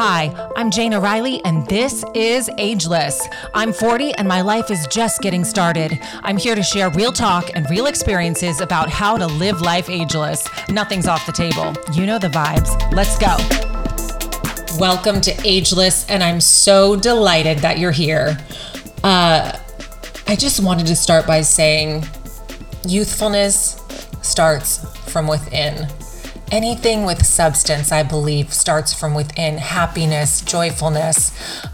Hi, 0.00 0.32
I'm 0.54 0.70
Jayna 0.70 1.02
Rylee, 1.02 1.40
and 1.44 1.66
this 1.66 2.04
is 2.14 2.48
Ageless. 2.56 3.20
I'm 3.52 3.72
40 3.72 4.12
and 4.12 4.28
my 4.28 4.42
life 4.42 4.70
is 4.70 4.86
just 4.86 5.20
getting 5.22 5.42
started. 5.42 5.98
I'm 6.22 6.36
here 6.36 6.54
to 6.54 6.62
share 6.62 6.88
real 6.90 7.10
talk 7.10 7.50
and 7.56 7.68
real 7.68 7.86
experiences 7.86 8.60
about 8.60 8.88
how 8.88 9.18
to 9.18 9.26
live 9.26 9.60
life 9.60 9.90
ageless. 9.90 10.46
Nothing's 10.68 11.08
off 11.08 11.26
the 11.26 11.32
table. 11.32 11.74
You 11.94 12.06
know 12.06 12.20
the 12.20 12.28
vibes. 12.28 12.70
Let's 12.92 13.18
go. 13.18 13.36
Welcome 14.78 15.20
to 15.22 15.32
Ageless, 15.44 16.08
and 16.08 16.22
I'm 16.22 16.40
so 16.40 16.94
delighted 16.94 17.58
that 17.58 17.80
you're 17.80 17.90
here. 17.90 18.38
Uh, 19.02 19.58
I 20.28 20.36
just 20.36 20.62
wanted 20.62 20.86
to 20.86 20.94
start 20.94 21.26
by 21.26 21.40
saying 21.40 22.04
youthfulness 22.86 23.80
starts 24.22 24.78
from 25.10 25.26
within. 25.26 25.88
Anything 26.50 27.04
with 27.04 27.26
substance, 27.26 27.92
I 27.92 28.02
believe, 28.02 28.54
starts 28.54 28.94
from 28.94 29.14
within. 29.14 29.58
Happiness, 29.58 30.40
joyfulness, 30.40 31.30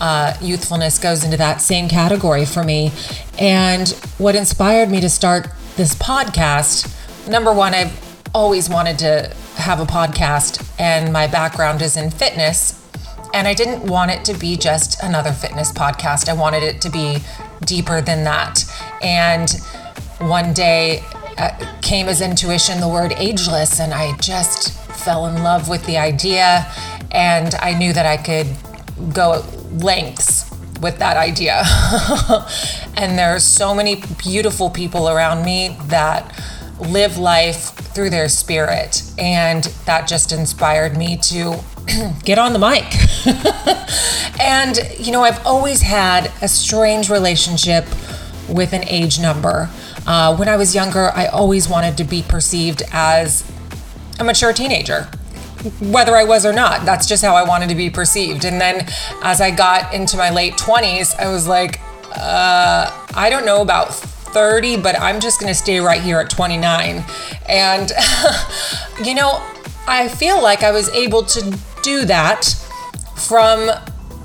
uh, 0.00 0.36
youthfulness 0.40 0.98
goes 0.98 1.22
into 1.22 1.36
that 1.36 1.60
same 1.60 1.88
category 1.88 2.44
for 2.44 2.64
me. 2.64 2.90
And 3.38 3.88
what 4.18 4.34
inspired 4.34 4.90
me 4.90 5.00
to 5.00 5.08
start 5.08 5.48
this 5.76 5.94
podcast, 5.94 6.92
number 7.28 7.52
one, 7.52 7.74
I've 7.74 7.96
always 8.34 8.68
wanted 8.68 8.98
to 9.00 9.32
have 9.54 9.78
a 9.78 9.86
podcast, 9.86 10.68
and 10.80 11.12
my 11.12 11.28
background 11.28 11.80
is 11.80 11.96
in 11.96 12.10
fitness. 12.10 12.82
And 13.32 13.46
I 13.46 13.54
didn't 13.54 13.86
want 13.86 14.10
it 14.10 14.24
to 14.24 14.34
be 14.34 14.56
just 14.56 15.00
another 15.02 15.32
fitness 15.32 15.70
podcast. 15.70 16.28
I 16.28 16.32
wanted 16.32 16.62
it 16.62 16.80
to 16.82 16.90
be 16.90 17.18
deeper 17.64 18.00
than 18.00 18.24
that. 18.24 18.64
And 19.02 19.50
one 20.18 20.52
day 20.54 21.04
Uh, 21.38 21.50
came 21.82 22.08
as 22.08 22.20
intuition 22.20 22.80
the 22.80 22.88
word 22.88 23.12
ageless, 23.16 23.78
and 23.78 23.92
I 23.92 24.16
just 24.18 24.72
fell 25.04 25.26
in 25.26 25.42
love 25.42 25.68
with 25.68 25.84
the 25.86 25.98
idea. 25.98 26.66
And 27.10 27.54
I 27.56 27.78
knew 27.78 27.92
that 27.92 28.06
I 28.06 28.16
could 28.16 28.48
go 29.14 29.44
lengths 29.72 30.50
with 30.80 30.98
that 30.98 31.16
idea. 31.16 31.62
and 32.96 33.18
there 33.18 33.34
are 33.34 33.40
so 33.40 33.74
many 33.74 34.02
beautiful 34.18 34.70
people 34.70 35.08
around 35.08 35.44
me 35.44 35.76
that 35.86 36.34
live 36.78 37.16
life 37.18 37.70
through 37.94 38.10
their 38.10 38.28
spirit. 38.28 39.02
And 39.18 39.64
that 39.84 40.06
just 40.08 40.32
inspired 40.32 40.96
me 40.96 41.16
to 41.18 41.58
get 42.24 42.38
on 42.38 42.52
the 42.52 42.58
mic. 42.58 42.84
and, 44.40 44.78
you 44.98 45.12
know, 45.12 45.22
I've 45.22 45.44
always 45.46 45.82
had 45.82 46.30
a 46.42 46.48
strange 46.48 47.08
relationship 47.10 47.86
with 48.48 48.72
an 48.72 48.84
age 48.88 49.20
number. 49.20 49.68
Uh, 50.06 50.36
when 50.36 50.48
I 50.48 50.56
was 50.56 50.74
younger, 50.74 51.10
I 51.14 51.26
always 51.26 51.68
wanted 51.68 51.96
to 51.98 52.04
be 52.04 52.22
perceived 52.22 52.82
as 52.92 53.50
a 54.18 54.24
mature 54.24 54.52
teenager, 54.52 55.08
whether 55.80 56.16
I 56.16 56.24
was 56.24 56.46
or 56.46 56.52
not. 56.52 56.84
That's 56.84 57.06
just 57.06 57.24
how 57.24 57.34
I 57.34 57.42
wanted 57.42 57.68
to 57.68 57.74
be 57.74 57.90
perceived. 57.90 58.44
And 58.44 58.60
then 58.60 58.86
as 59.22 59.40
I 59.40 59.50
got 59.50 59.92
into 59.92 60.16
my 60.16 60.30
late 60.30 60.54
20s, 60.54 61.18
I 61.18 61.28
was 61.28 61.46
like, 61.46 61.80
uh, 62.14 62.90
I 63.14 63.28
don't 63.30 63.44
know 63.44 63.62
about 63.62 63.94
30, 63.94 64.78
but 64.78 64.98
I'm 65.00 65.20
just 65.20 65.40
going 65.40 65.50
to 65.50 65.58
stay 65.58 65.80
right 65.80 66.00
here 66.00 66.20
at 66.20 66.30
29. 66.30 67.04
And, 67.48 67.92
you 69.04 69.14
know, 69.14 69.42
I 69.88 70.08
feel 70.08 70.42
like 70.42 70.62
I 70.62 70.72
was 70.72 70.88
able 70.90 71.24
to 71.24 71.58
do 71.82 72.04
that 72.06 72.44
from 73.16 73.70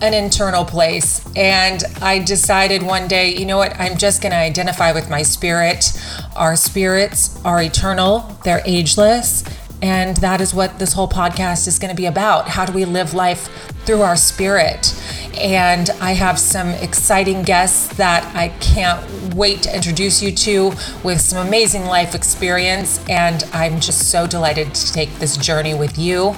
an 0.02 0.14
internal 0.14 0.66
place. 0.66 1.26
And 1.36 1.84
I 2.02 2.20
decided 2.20 2.84
one 2.84 3.08
day, 3.08 3.36
you 3.36 3.46
know 3.46 3.58
what, 3.58 3.80
I'm 3.80 3.98
just 3.98 4.22
going 4.22 4.32
to 4.32 4.38
identify 4.38 4.92
with 4.92 5.10
my 5.10 5.22
spirit. 5.22 5.94
Our 6.36 6.56
spirits 6.56 7.40
are 7.46 7.62
eternal, 7.62 8.38
they're 8.44 8.64
ageless. 8.66 9.44
And 9.84 10.18
that 10.18 10.42
is 10.42 10.54
what 10.54 10.78
this 10.78 10.94
whole 10.94 11.08
podcast 11.08 11.68
is 11.68 11.80
going 11.80 11.90
to 11.90 12.00
be 12.00 12.06
about. 12.06 12.50
How 12.50 12.66
do 12.66 12.74
we 12.74 12.86
live 12.86 13.16
life 13.16 13.48
through 13.86 14.02
our 14.02 14.16
spirit? 14.16 14.96
And 15.40 15.90
I 16.02 16.12
have 16.12 16.38
some 16.38 16.68
exciting 16.70 17.42
guests 17.42 17.96
that 17.98 18.24
I 18.36 18.50
can't 18.60 19.34
wait 19.34 19.64
to 19.64 19.76
introduce 19.76 20.22
you 20.22 20.32
to 20.34 20.74
with 21.04 21.20
some 21.20 21.48
amazing 21.48 21.86
life 21.86 22.14
experience. 22.14 23.04
And 23.10 23.44
I'm 23.54 23.80
just 23.80 24.12
so 24.12 24.28
delighted 24.28 24.76
to 24.76 24.94
take 24.94 25.16
this 25.16 25.36
journey 25.36 25.74
with 25.74 25.98
you. 25.98 26.36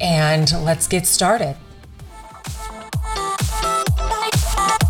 And 0.00 0.50
let's 0.64 0.86
get 0.86 1.06
started. 1.06 1.56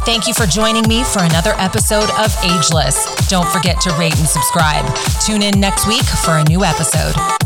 Thank 0.06 0.28
you 0.28 0.34
for 0.34 0.46
joining 0.46 0.86
me 0.86 1.02
for 1.02 1.24
another 1.24 1.52
episode 1.58 2.08
of 2.12 2.32
Ageless. 2.44 3.12
Don't 3.26 3.48
forget 3.48 3.80
to 3.80 3.90
rate 3.98 4.16
and 4.16 4.28
subscribe. 4.28 4.86
Tune 5.26 5.42
in 5.42 5.58
next 5.58 5.88
week 5.88 6.04
for 6.04 6.38
a 6.38 6.44
new 6.44 6.62
episode. 6.62 7.45